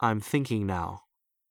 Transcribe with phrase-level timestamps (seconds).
[0.00, 1.05] I'm thinking now.